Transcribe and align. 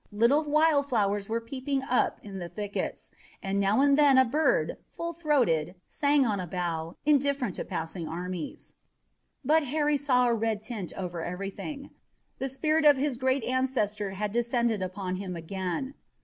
Little 0.11 0.43
wild 0.43 0.89
flowers 0.89 1.29
were 1.29 1.39
peeping 1.39 1.83
up 1.83 2.19
in 2.23 2.39
the 2.39 2.49
thickets, 2.49 3.11
and 3.43 3.59
now 3.59 3.81
and 3.81 3.95
then 3.99 4.17
a 4.17 4.25
bird, 4.25 4.77
full 4.89 5.13
throated, 5.13 5.75
sang 5.87 6.25
on 6.25 6.39
a 6.39 6.47
bough, 6.47 6.95
indifferent 7.05 7.53
to 7.57 7.65
passing 7.65 8.07
armies. 8.07 8.73
But 9.45 9.65
Harry 9.65 9.97
saw 9.97 10.25
a 10.25 10.33
red 10.33 10.63
tint 10.63 10.91
over 10.97 11.23
everything. 11.23 11.91
The 12.39 12.49
spirit 12.49 12.83
of 12.83 12.97
his 12.97 13.15
great 13.15 13.43
ancestor 13.43 14.09
had 14.17 14.31
descended 14.31 14.81
upon 14.81 15.17
him 15.17 15.35
again. 15.35 15.93